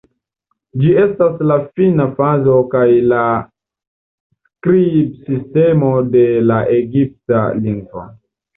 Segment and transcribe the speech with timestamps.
[0.83, 3.21] Ĝi estas la fina fazo kaj la
[4.49, 8.11] skribsistemo de la egipta lingvo.